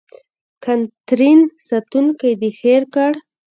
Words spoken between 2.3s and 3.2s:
دې هېر کړ.